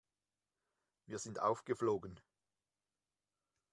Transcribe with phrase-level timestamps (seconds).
[1.05, 2.19] Wir sind aufgeflogen.